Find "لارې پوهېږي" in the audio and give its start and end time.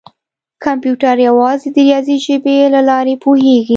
2.89-3.69